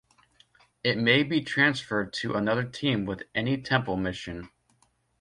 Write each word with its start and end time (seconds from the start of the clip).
It 0.83 0.97
may 0.97 1.21
be 1.21 1.41
transferred 1.43 2.11
to 2.13 2.33
another 2.33 2.63
team 2.63 3.05
with 3.05 3.21
any 3.35 3.61
temple 3.61 3.97
mission. 3.97 4.49